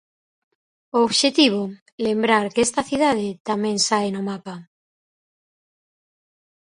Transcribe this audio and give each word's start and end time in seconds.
O 0.97 0.97
obxectivo, 1.07 1.61
lembrar 2.07 2.45
que 2.53 2.61
esta 2.67 2.81
cidade 2.89 3.27
tamén 3.49 3.77
sae 3.87 4.09
no 4.15 4.21
mapa. 4.29 4.55